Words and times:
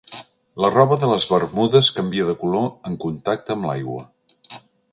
La 0.63 0.69
roba 0.75 0.95
de 1.03 1.09
les 1.11 1.27
bermudes 1.33 1.91
canvia 1.99 2.25
de 2.31 2.35
color 2.45 2.67
en 2.91 2.99
contacte 3.07 3.57
amb 3.59 3.69
l'aigua. 3.71 4.05